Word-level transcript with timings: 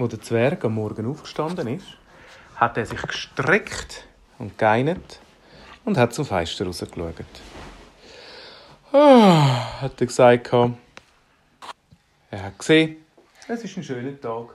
wo 0.00 0.06
der 0.06 0.20
Zwerg 0.22 0.64
am 0.64 0.76
Morgen 0.76 1.06
aufgestanden 1.06 1.68
ist, 1.68 1.86
hat 2.56 2.78
er 2.78 2.86
sich 2.86 3.02
gestreckt 3.02 4.06
und 4.38 4.56
geinert 4.56 5.20
und 5.84 5.98
hat 5.98 6.14
zum 6.14 6.24
Fenster 6.24 6.64
rausgeschaut. 6.64 7.14
Ah, 8.92 9.82
hat 9.82 10.00
er 10.00 10.06
gesagt. 10.06 10.50
Er 12.30 12.42
hat 12.42 12.58
gesehen, 12.58 12.96
es 13.46 13.62
ist 13.62 13.76
ein 13.76 13.84
schöner 13.84 14.18
Tag. 14.18 14.54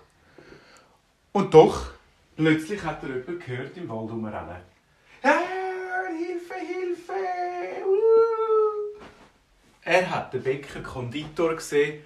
Und 1.32 1.54
doch, 1.54 1.92
plötzlich 2.36 2.84
hat 2.84 3.04
er 3.04 3.10
jemanden 3.10 3.40
gehört 3.40 3.78
im 3.78 3.88
Wald 3.88 4.10
rumrennen. 4.10 4.62
Herr, 5.22 5.42
Hilfe, 6.18 6.56
Hilfe! 6.56 7.86
Uh! 7.86 9.00
Er 9.84 10.10
hat 10.10 10.34
den 10.34 10.42
Bäcker 10.42 10.82
Konditor 10.82 11.56
gesehen, 11.56 12.02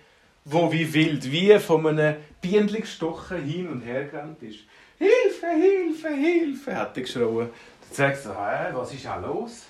wo 0.45 0.71
wie 0.71 0.93
wild, 0.93 1.31
wie 1.31 1.57
von 1.59 1.85
einem 1.87 2.17
Bienen 2.41 2.67
gestochen 2.67 3.43
hin 3.43 3.67
und 3.67 3.81
her 3.81 4.05
gerannt 4.05 4.41
ist. 4.41 4.59
Hilfe, 4.97 5.47
Hilfe, 5.47 6.09
Hilfe, 6.09 6.75
hat 6.75 6.97
er 6.97 7.03
geschrien. 7.03 7.37
Dann 7.37 8.13
sagt 8.13 8.25
er, 8.25 8.65
hey, 8.65 8.75
was 8.75 8.93
ist 8.93 9.07
auch 9.07 9.21
los? 9.21 9.65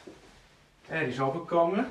Er 0.89 1.07
ist 1.07 1.19
runtergegangen 1.19 1.85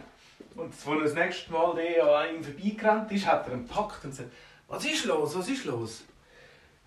und 0.59 0.73
als 0.73 0.87
er 0.87 1.01
das 1.01 1.15
nächste 1.15 1.53
Mal 1.53 1.71
an 1.71 2.35
ihm 2.35 2.43
vorbeigerannt 2.43 3.13
ist, 3.13 3.27
hat 3.27 3.47
er 3.47 3.55
ihn 3.55 3.67
gepackt 3.67 4.05
und 4.05 4.11
gesagt, 4.11 4.31
was 4.67 4.85
ist 4.85 5.05
los, 5.05 5.37
was 5.39 5.49
ist 5.49 5.65
los? 5.65 6.05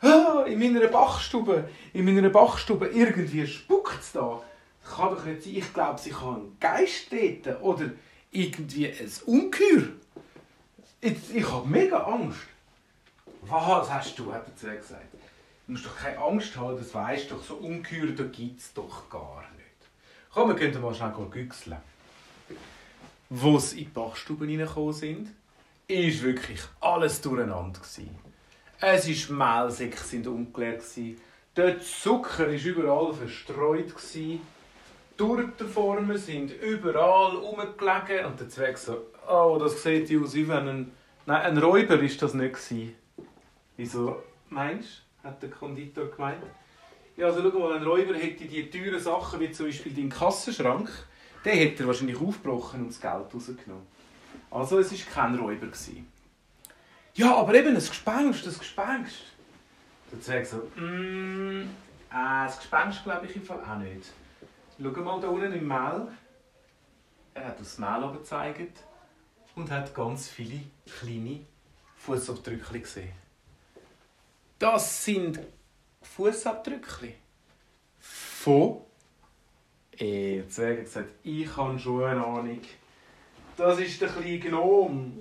Ah, 0.02 0.44
in 0.46 0.60
meiner 0.60 0.88
Bachstube, 0.88 1.70
in 1.94 2.06
meiner 2.06 2.30
Bachstube, 2.30 2.88
irgendwie 2.88 3.48
spuckt 3.48 4.00
es 4.00 4.12
da. 4.12 4.42
Das 4.84 4.96
kann 4.96 5.16
doch 5.16 5.24
nicht 5.24 5.44
sein, 5.44 5.56
ich 5.56 5.74
glaube, 5.74 6.00
sie 6.00 6.10
kann 6.10 6.36
einen 6.36 6.58
Geist 6.60 7.08
dort 7.12 7.62
oder 7.62 7.92
irgendwie 8.32 8.88
ein 8.88 9.12
Ungeheuer. 9.26 9.88
Jetzt, 11.04 11.32
ich 11.34 11.52
habe 11.52 11.68
mega 11.68 11.98
Angst. 12.04 12.42
Was 13.42 13.90
hast 13.90 14.20
du, 14.20 14.32
hat 14.32 14.46
er 14.48 14.56
zu 14.56 14.68
gesagt. 14.68 15.14
Du 15.66 15.72
musst 15.72 15.86
doch 15.86 15.98
keine 15.98 16.20
Angst 16.20 16.56
haben, 16.56 16.78
das 16.78 16.94
weißt 16.94 17.32
doch, 17.32 17.44
so 17.44 17.56
Ungeheuer 17.56 18.12
gibt 18.28 18.60
es 18.60 18.72
doch 18.72 19.10
gar 19.10 19.42
nicht. 19.56 19.90
Komm, 20.32 20.50
wir 20.50 20.56
können 20.56 20.80
mal 20.80 20.94
schnell 20.94 21.12
güchseln. 21.32 21.78
Wo 23.30 23.58
sie 23.58 23.80
in 23.80 23.86
die 23.86 23.92
Bachstube 23.92 24.46
reingekommen 24.46 24.94
sind, 24.94 25.28
war 25.28 26.24
wirklich 26.24 26.62
alles 26.80 27.20
durcheinander. 27.22 27.80
Es 28.80 29.30
war 29.30 29.64
Mehlsäcke 29.64 29.98
sind 29.98 30.28
ungeleert. 30.28 30.84
Der 31.56 31.82
Zucker 31.82 32.46
war 32.46 32.54
überall 32.54 33.14
verstreut. 33.14 33.94
Die 34.14 34.40
Turterformen 35.18 36.18
sind 36.18 36.52
überall 36.62 37.38
rumgelegen. 37.38 38.26
Und 38.26 38.40
der 38.40 38.50
Zweck 38.50 38.78
so, 38.78 39.08
oh, 39.32 39.58
das 39.58 39.82
sieht 39.82 40.22
aus 40.22 40.34
wie 40.36 40.52
ein... 40.52 40.92
Nein, 41.26 41.42
ein 41.42 41.58
Räuber 41.58 42.02
war 42.02 42.10
das 42.20 42.34
nicht. 42.34 42.96
Wieso 43.78 44.22
meinst 44.50 44.90
du? 44.90 45.12
hat 45.24 45.42
der 45.42 45.50
Konditor 45.50 46.08
gemeint. 46.08 46.44
Ja, 47.18 47.28
also 47.28 47.42
schau 47.42 47.60
mal, 47.60 47.78
ein 47.78 47.84
Räuber 47.84 48.16
hätte 48.16 48.46
die 48.46 48.70
teuren 48.70 49.00
Sachen, 49.00 49.40
wie 49.40 49.52
zum 49.52 49.68
Beispiel 49.68 49.94
deinen 49.94 50.10
Kassenschrank, 50.10 50.90
den 51.46 51.58
hätte 51.58 51.84
er 51.84 51.88
wahrscheinlich 51.88 52.20
aufgebrochen 52.20 52.82
und 52.82 52.90
das 52.90 53.02
Geld 53.02 53.34
rausgenommen. 53.34 53.86
Also 54.50 54.80
es 54.80 54.92
war 54.92 55.14
kein 55.14 55.36
Räuber. 55.36 55.68
Ja, 57.14 57.36
aber 57.36 57.54
eben 57.54 57.70
ein 57.70 57.76
Gespenst, 57.76 58.46
ein 58.48 58.58
Gespenst. 58.58 59.16
Der 60.12 60.22
Zwerg 60.22 60.46
so, 60.46 60.58
mm, 60.76 61.62
äh, 61.62 62.46
das 62.46 62.58
Gespenst 62.58 63.04
glaube 63.04 63.28
ich 63.28 63.36
im 63.36 63.44
Fall 63.44 63.64
auch 63.64 63.78
nicht. 63.78 64.12
Schau 64.82 65.02
mal 65.02 65.22
da 65.22 65.28
unten 65.28 65.54
im 65.54 65.68
Mehl. 65.68 66.08
Er 67.34 67.46
hat 67.46 67.60
das 67.60 67.78
Mehl 67.78 68.12
gezeigt 68.14 68.84
und 69.56 69.70
hat 69.70 69.94
ganz 69.94 70.30
viele 70.30 70.60
kleine 71.00 71.42
Fußabdrücke 71.98 72.80
gesehen. 72.80 73.12
Das 74.58 75.06
sind 75.06 75.40
Fußabdrücke 76.02 77.14
von. 78.00 78.82
Äh, 79.98 80.48
Zwerg 80.48 80.80
hat 80.80 80.86
gesagt, 80.86 81.10
ich 81.24 81.56
habe 81.56 81.78
schon 81.78 82.04
eine 82.04 82.26
Ahnung. 82.26 82.62
Das 83.58 83.80
ist 83.80 84.02
der 84.02 84.10
kleine 84.10 84.40
Gnome. 84.40 85.12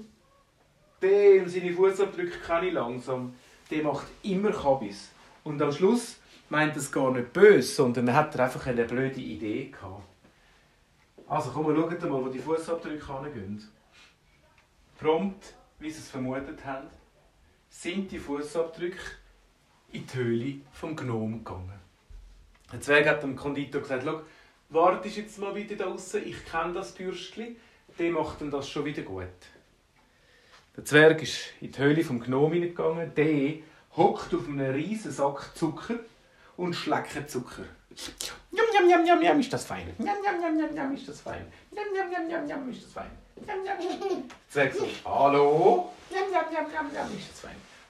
Der 1.02 1.42
und 1.42 1.48
seine 1.48 1.72
Fußabdrücke 1.72 2.38
kenne 2.38 2.68
ich 2.68 2.72
langsam. 2.72 3.34
Der 3.70 3.82
macht 3.82 4.06
immer 4.22 4.52
Kabis. 4.52 5.10
Und 5.44 5.60
am 5.60 5.72
Schluss 5.72 6.16
meint 6.48 6.76
es 6.76 6.90
gar 6.92 7.10
nicht 7.12 7.32
böse, 7.32 7.74
sondern 7.74 8.08
er 8.08 8.14
hat 8.14 8.38
einfach 8.38 8.66
eine 8.66 8.84
blöde 8.84 9.20
Idee 9.20 9.66
gehabt. 9.66 10.04
Also 11.26 11.50
komm, 11.50 11.68
wir 11.68 11.74
schauen 11.74 12.10
mal, 12.10 12.24
wo 12.24 12.28
die 12.28 12.38
Fußabdrücke 12.38 13.22
hingehen. 13.22 13.68
Prompt, 15.00 15.54
wie 15.78 15.90
sie 15.90 16.00
es 16.00 16.10
vermutet 16.10 16.62
haben, 16.66 16.86
sind 17.70 18.12
die 18.12 18.18
Fußabdrücke 18.18 18.98
in 19.92 20.06
die 20.06 20.14
Höhle 20.14 20.60
vom 20.72 20.94
Gnom 20.94 21.42
gegangen. 21.42 21.80
Der 22.70 22.82
Zwerg 22.82 23.08
hat 23.08 23.22
dem 23.22 23.34
Konditor 23.34 23.80
gesagt, 23.80 24.02
Schau, 24.04 24.20
wartest 24.68 25.16
jetzt 25.16 25.38
mal 25.38 25.54
wieder 25.54 25.74
da 25.76 25.86
draußen, 25.86 26.22
ich 26.26 26.44
kenne 26.44 26.74
das 26.74 26.92
Bürstchen, 26.92 27.56
der 27.98 28.10
macht 28.12 28.42
dann 28.42 28.50
das 28.50 28.68
schon 28.68 28.84
wieder 28.84 29.00
gut. 29.00 29.24
Der 30.76 30.84
Zwerg 30.84 31.22
ist 31.22 31.54
in 31.62 31.72
die 31.72 31.78
Höhle 31.78 32.04
vom 32.04 32.20
Gnom 32.20 32.52
hineingegangen, 32.52 33.14
der 33.14 33.54
hockt 33.96 34.34
auf 34.34 34.46
einem 34.48 34.70
riesen 34.70 35.12
Sack 35.12 35.56
Zucker 35.56 35.98
und 36.58 36.74
schleckt 36.74 37.30
Zucker. 37.30 37.64
Jam, 38.52 38.66
jam, 38.90 39.06
jam, 39.06 39.22
jam, 39.22 39.40
ist 39.40 39.50
das 39.50 39.64
fein. 39.64 39.94
Jam, 39.98 40.16
jam, 40.22 40.58
jam, 40.58 40.76
jam, 40.76 40.94
ist 40.94 41.08
das 41.08 41.22
fein. 41.22 41.46
Jam, 41.74 41.86
jam, 42.12 42.30
jam, 42.30 42.46
jam, 42.46 42.68
ist 42.68 42.84
das 42.84 42.92
fein. 42.92 43.10
So, 44.48 44.60
hallo? 45.04 45.92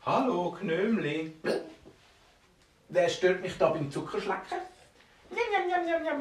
Hallo, 0.04 0.56
Knömli. 0.58 1.32
Wer 2.88 3.08
stört 3.08 3.40
mich 3.42 3.56
da 3.58 3.70
beim 3.70 3.90
Zuckerschlecken? 3.90 4.58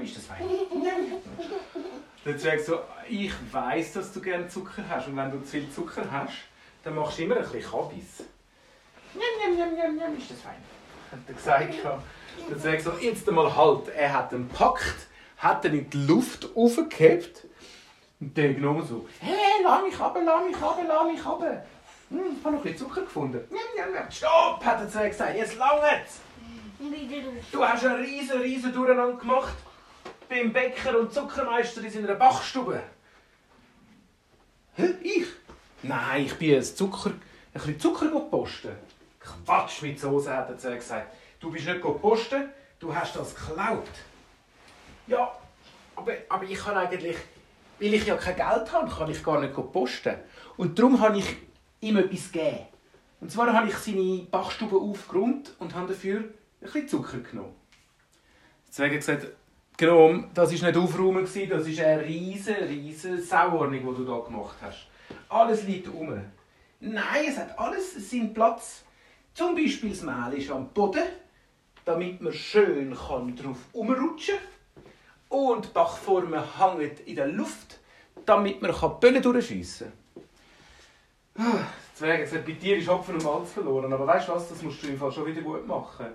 Ist 0.01 0.17
das 0.17 0.25
fein. 0.25 0.49
Der 2.25 2.37
Zwerg 2.37 2.59
so, 2.61 2.79
ich 3.07 3.33
weiss, 3.51 3.93
dass 3.93 4.13
du 4.13 4.21
gerne 4.21 4.47
Zucker 4.47 4.83
hast 4.89 5.07
und 5.07 5.17
wenn 5.17 5.31
du 5.31 5.39
zu 5.39 5.47
viel 5.47 5.71
Zucker 5.71 6.09
hast, 6.11 6.33
dann 6.83 6.95
machst 6.95 7.17
du 7.17 7.23
immer 7.23 7.37
ein 7.37 7.43
bisschen 7.43 7.71
Kabis. 7.71 8.19
Ist 10.17 10.31
das 10.31 10.41
fein. 10.41 10.63
Hat 11.11 11.19
er 11.27 11.33
gesagt. 11.33 11.73
Der 12.49 12.57
Zwerg 12.59 12.81
so, 12.81 12.91
jetzt 12.99 13.27
einmal 13.27 13.55
halt. 13.55 13.89
Er 13.89 14.13
hat 14.13 14.31
ihn 14.31 14.47
gepackt, 14.47 15.07
hat 15.37 15.65
ihn 15.65 15.79
in 15.79 15.89
die 15.89 16.05
Luft 16.05 16.49
aufgehebt 16.55 17.45
und 18.19 18.35
der 18.35 18.53
Gnome 18.53 18.83
so, 18.83 19.07
hey, 19.19 19.63
lass 19.63 19.83
mich 19.83 19.99
runter, 19.99 20.21
lass 20.23 20.45
mich 20.45 20.61
runter, 20.61 20.83
lass 20.87 21.11
mich 21.11 21.25
runter. 21.25 21.63
Hm, 22.09 22.19
ich 22.37 22.45
habe 22.45 22.55
noch 22.55 22.59
ein 22.59 22.71
bisschen 22.71 22.87
Zucker 22.87 23.01
gefunden. 23.01 23.47
Stopp, 24.09 24.65
hat 24.65 24.81
der 24.81 24.89
Zwerg 24.89 25.11
gesagt, 25.11 25.35
jetzt 25.35 25.57
langt's. 25.57 26.19
Du 27.51 27.63
hast 27.63 27.85
einen 27.85 28.03
riesen, 28.03 28.41
riesen 28.41 28.73
Durcheinander 28.73 29.17
gemacht 29.17 29.53
beim 30.29 30.53
Bäcker 30.53 30.97
und 30.97 31.13
Zuckermeister 31.13 31.83
in 31.83 31.91
seiner 31.91 32.15
Bachstube. 32.15 32.81
Hä? 34.75 34.93
Ich? 35.01 35.27
Nein, 35.83 36.25
ich 36.25 36.35
bin 36.35 36.55
ein 36.55 36.63
Zucker, 36.63 37.09
ein 37.09 37.21
bisschen 37.53 37.79
Zucker 37.79 38.07
posten. 38.07 38.71
Quatsch 39.19 39.81
mit 39.81 39.99
Soße, 39.99 40.35
hat 40.35 40.63
er 40.63 40.75
gesagt. 40.75 41.13
Du 41.39 41.51
bist 41.51 41.67
nicht 41.67 41.81
posten, 41.81 42.49
du 42.79 42.93
hast 42.93 43.15
das 43.15 43.35
geklaut. 43.35 43.87
Ja, 45.07 45.35
aber, 45.95 46.13
aber 46.29 46.43
ich 46.43 46.57
kann 46.57 46.77
eigentlich, 46.77 47.17
weil 47.79 47.93
ich 47.93 48.05
ja 48.05 48.15
kein 48.15 48.35
Geld 48.35 48.73
habe, 48.73 48.89
kann 48.89 49.09
ich 49.09 49.23
gar 49.23 49.39
nicht 49.39 49.53
posten. 49.71 50.15
Und 50.57 50.77
darum 50.77 50.99
habe 50.99 51.17
ich 51.17 51.37
ihm 51.81 51.97
etwas 51.97 52.31
gegeben. 52.31 52.65
Und 53.21 53.31
zwar 53.31 53.51
habe 53.53 53.67
ich 53.67 53.75
seine 53.75 54.27
Bachstube 54.31 54.77
aufgeräumt 54.77 55.55
und 55.59 55.75
habe 55.75 55.87
dafür 55.87 56.19
ein 56.19 56.33
bisschen 56.61 56.87
Zucker 56.87 57.19
genommen. 57.19 57.55
Deswegen 58.67 58.95
gesagt, 58.95 59.27
genommen, 59.77 60.29
das 60.33 60.61
war 60.61 60.67
nicht 60.67 60.77
aufräumen, 60.77 61.23
das 61.23 61.35
ist 61.35 61.79
eine 61.79 62.05
riesige, 62.05 62.67
riesige 62.69 63.17
Sauordnung, 63.17 63.79
die 63.79 64.03
du 64.03 64.13
hier 64.13 64.23
gemacht 64.23 64.55
hast. 64.61 64.87
Alles 65.29 65.63
liegt 65.63 65.87
um. 65.87 66.09
Nein, 66.79 67.25
es 67.27 67.37
hat 67.37 67.57
alles 67.57 68.09
seinen 68.09 68.33
Platz. 68.33 68.83
Zum 69.33 69.55
Beispiel 69.55 69.89
das 69.89 70.01
Mehl 70.01 70.33
ist 70.37 70.51
am 70.51 70.69
Boden, 70.69 71.03
damit 71.85 72.21
man 72.21 72.33
schön 72.33 72.95
kann 72.95 73.35
drauf 73.35 73.57
umrutschen 73.73 74.35
kann. 74.35 75.39
Und 75.39 75.73
Bachformen 75.73 76.43
hängen 76.57 76.91
in 77.05 77.15
der 77.15 77.27
Luft, 77.27 77.78
damit 78.29 78.61
man 78.61 78.71
die 78.71 78.87
Böllen 78.99 79.21
durchschiessen 79.21 79.91
kann. 81.35 81.65
Deswegen, 81.99 82.45
bei 82.45 82.51
dir 82.53 82.77
ist 82.77 82.87
Hopfen 82.87 83.15
und 83.15 83.23
Malz 83.23 83.51
verloren. 83.51 83.91
Aber 83.91 84.07
weißt 84.07 84.27
du 84.27 84.33
was, 84.33 84.49
das 84.49 84.61
musst 84.61 84.83
du 84.83 84.87
im 84.87 84.97
Fall 84.97 85.11
schon 85.11 85.25
wieder 85.25 85.41
gut 85.41 85.67
machen. 85.67 86.07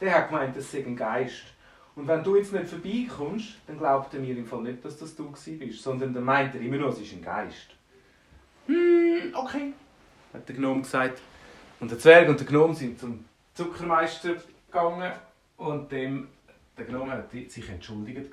Der 0.00 0.14
hat 0.14 0.28
gemeint, 0.28 0.56
das 0.56 0.70
sei 0.70 0.84
ein 0.84 0.96
Geist. 0.96 1.44
Und 1.94 2.06
wenn 2.06 2.22
du 2.22 2.36
jetzt 2.36 2.52
nicht 2.52 2.68
vorbeikommst, 2.68 3.56
dann 3.66 3.78
glaubt 3.78 4.14
er 4.14 4.20
mir 4.20 4.36
im 4.36 4.46
Fall 4.46 4.62
nicht, 4.62 4.84
dass 4.84 4.98
das 4.98 5.14
du 5.14 5.30
bist, 5.30 5.82
sondern 5.82 6.14
dann 6.14 6.24
meint 6.24 6.54
er 6.54 6.60
immer 6.60 6.76
nur, 6.76 6.88
es 6.90 7.00
ist 7.00 7.12
ein 7.12 7.22
Geist. 7.22 7.70
Hm, 8.66 9.32
okay, 9.34 9.72
hat 10.32 10.48
der 10.48 10.56
Gnome 10.56 10.82
gesagt. 10.82 11.20
Und 11.80 11.90
der 11.90 11.98
Zwerg 11.98 12.28
und 12.28 12.38
der 12.38 12.46
Gnome 12.46 12.74
sind 12.74 12.98
zum 12.98 13.24
Zuckermeister 13.54 14.36
gegangen 14.66 15.12
und 15.56 15.90
dem, 15.90 16.28
der 16.76 16.84
Gnome 16.86 17.12
hat 17.12 17.30
sich 17.32 17.68
entschuldigt. 17.68 18.30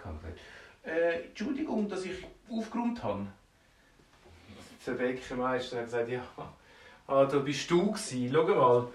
Äh, 0.86 1.26
Entschuldigung, 1.28 1.90
dass 1.90 2.06
ich 2.06 2.24
aufgeräumt 2.50 3.04
habe. 3.04 3.26
Der 4.86 4.92
Bäckermeister 4.92 5.78
hat 5.78 5.86
gesagt, 5.86 6.10
ja, 6.10 6.24
ah, 7.08 7.26
da 7.26 7.40
bist 7.40 7.70
du 7.72 7.92
gewesen. 7.92 8.30
Schau 8.32 8.44
mal, 8.44 8.88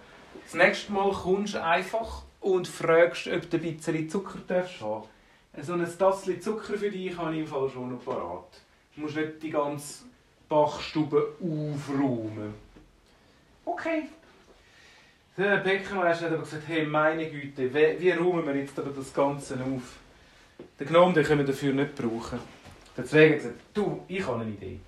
Das 0.44 0.54
nächste 0.54 0.92
Mal 0.92 1.10
kommst 1.10 1.54
du 1.54 1.64
einfach 1.64 2.22
und 2.40 2.68
fragst, 2.68 3.26
ob 3.26 3.50
du 3.50 3.56
ein 3.56 3.76
bisschen 3.76 4.08
Zucker 4.08 4.38
darfst 4.46 4.80
haben. 4.80 5.08
So 5.60 5.72
ein 5.72 5.98
Tassel 5.98 6.38
Zucker 6.38 6.78
für 6.78 6.90
dich 6.90 7.16
habe 7.16 7.34
ich 7.34 7.40
im 7.40 7.46
Fall 7.46 7.68
schon 7.68 7.92
noch 7.92 8.04
parat. 8.04 8.60
Du 8.94 9.00
musst 9.00 9.16
nicht 9.16 9.42
die 9.42 9.50
ganze 9.50 10.04
Bachstube 10.48 11.34
aufräumen. 11.40 12.54
Okay. 13.64 14.04
Der 15.36 15.56
Bäckermeister 15.56 16.26
hat 16.26 16.34
aber 16.34 16.42
gesagt, 16.42 16.68
hey, 16.68 16.86
meine 16.86 17.28
Güte, 17.28 17.74
wie, 17.74 18.00
wie 18.00 18.10
räumen 18.10 18.46
wir 18.46 18.54
jetzt 18.56 18.78
aber 18.78 18.90
das 18.90 19.12
Ganze 19.12 19.54
auf? 19.54 19.98
Den 20.78 20.86
Gnome 20.86 21.12
den 21.14 21.24
können 21.24 21.40
wir 21.40 21.46
dafür 21.46 21.72
nicht 21.72 21.94
brauchen. 21.94 22.38
Der 22.96 23.04
Zwerg 23.04 23.32
hat 23.32 23.38
gesagt, 23.38 23.60
du, 23.74 24.04
ich 24.08 24.26
habe 24.26 24.40
eine 24.40 24.50
Idee. 24.50 24.80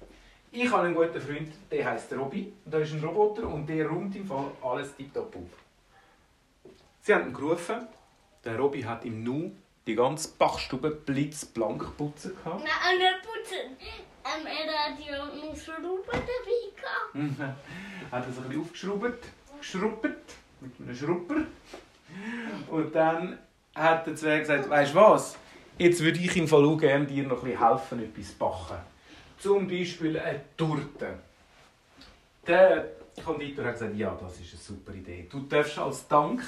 Ich 0.51 0.71
habe 0.71 0.85
einen 0.87 0.95
guten 0.95 1.21
Freund, 1.21 1.51
der 1.71 1.91
heißt 1.91 2.13
Robby. 2.13 2.53
Da 2.65 2.79
ist 2.79 2.93
ein 2.93 3.03
Roboter 3.03 3.49
und 3.49 3.67
der 3.67 3.87
räumt 3.87 4.15
im 4.17 4.27
Fall 4.27 4.51
alles 4.63 4.95
tiptop 4.95 5.35
auf. 5.35 6.73
Sie 7.01 7.15
haben 7.15 7.29
ihn 7.29 7.33
gerufen. 7.33 7.87
Der 8.45 8.59
Robby 8.59 8.83
hat 8.83 9.05
im 9.05 9.23
Nu 9.23 9.53
die 9.87 9.95
ganze 9.95 10.29
Bachstube 10.37 10.91
blitzblank 10.91 11.97
putzen 11.97 12.37
gehabt. 12.37 12.63
Nein, 12.63 12.99
nicht 12.99 13.23
putzen. 13.23 13.77
Ähm, 14.25 14.47
er 14.47 14.93
hat 14.93 15.01
ja 15.01 15.25
noch 15.25 15.57
Schrauben 15.57 16.03
dabei 16.07 16.71
gehabt. 16.77 17.41
hat 18.13 18.27
er 18.27 18.33
so 18.33 18.41
ein 18.41 18.49
bisschen 18.49 18.63
aufgeschraubt, 18.63 19.25
geschrubbt 19.59 20.35
mit 20.61 20.73
einem 20.81 20.95
Schrubber. 20.95 21.37
Und 22.71 22.95
dann 22.95 23.39
hat 23.75 24.07
der 24.07 24.15
Zwerg 24.15 24.41
gesagt, 24.41 24.69
weißt 24.69 24.95
du 24.95 24.97
was? 24.97 25.37
Jetzt 25.79 26.03
würde 26.03 26.19
ich 26.19 26.37
im 26.37 26.47
Fall 26.47 26.65
auch 26.65 26.77
gerne 26.77 27.07
dir 27.07 27.25
noch 27.25 27.43
ein 27.45 27.59
helfen, 27.59 28.03
etwas 28.03 28.29
zu 28.29 28.39
backen. 28.39 28.79
Zum 29.39 29.67
Beispiel 29.67 30.19
eine 30.19 30.41
Torte. 30.57 31.19
Der 32.47 32.89
Konditor 33.25 33.65
hat 33.65 33.75
gesagt, 33.75 33.97
ja, 33.97 34.17
das 34.21 34.41
ist 34.41 34.53
eine 34.53 34.63
super 34.63 34.95
Idee. 34.95 35.27
Du 35.31 35.41
darfst 35.41 35.79
als 35.79 36.07
Dank 36.09 36.43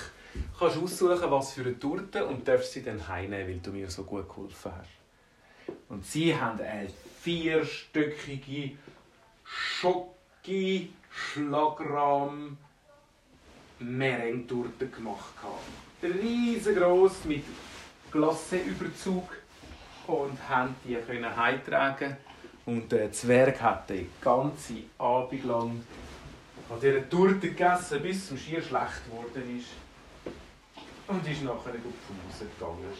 kannst 0.59 0.76
aussuchen, 0.76 1.31
was 1.31 1.53
für 1.53 1.62
eine 1.62 1.79
Torte 1.79 2.26
und 2.26 2.47
darfst 2.47 2.73
sie 2.73 2.82
dann 2.82 3.06
heimnehmen, 3.06 3.49
weil 3.49 3.59
du 3.59 3.71
mir 3.71 3.91
so 3.91 4.03
gut 4.05 4.29
geholfen 4.29 4.73
hast. 4.76 5.79
Und 5.88 6.05
sie 6.05 6.35
haben 6.35 6.61
eine 6.61 6.88
vierstöckige 7.21 8.76
Schoki 9.44 10.91
Schlagrahm 11.11 12.56
Meringue-Torte 13.79 14.88
gemacht. 14.88 15.35
Riesengroß 16.03 17.25
mit 17.26 17.44
Glasseüberzug 18.14 19.28
und 20.06 20.38
haben 20.49 20.76
die 20.84 20.94
können 20.94 21.37
heimtragen 21.37 22.16
und 22.64 22.93
der 22.93 23.11
Zwerg 23.11 23.61
hat 23.61 23.90
den 23.90 24.08
ganzen 24.20 24.88
Abend 24.99 25.44
lang 25.44 25.84
an 26.70 26.81
dieser 26.81 27.11
Torte 27.11 27.49
gegessen, 27.49 28.00
bis 28.02 28.31
es 28.31 28.40
schier 28.40 28.62
schlecht 28.62 29.05
geworden 29.06 29.58
ist. 29.58 29.70
Und 31.08 31.28
ist 31.28 31.43
nachher 31.43 31.56
auf 31.56 31.75
die 31.75 31.75
Hause 31.75 32.46
gegangen. 32.58 32.94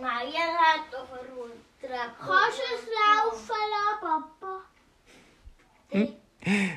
Nein, 0.00 0.28
er 0.34 0.58
hat 0.58 0.80
doch 0.90 1.06
eine 1.12 1.28
Rolltreppe. 1.34 2.16
Kannst 2.18 2.58
du 2.58 2.62
es 2.74 2.84
laufen 2.98 3.62
lassen, 3.70 4.24
Papa? 4.32 4.52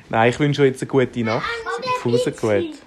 Nein, 0.08 0.30
ich 0.30 0.38
wünsche 0.38 0.62
euch 0.62 0.68
jetzt 0.68 0.82
eine 0.82 0.90
gute 0.90 1.24
Nacht. 1.24 1.50
Auf 1.66 2.04
Hause 2.04 2.32
gut. 2.32 2.83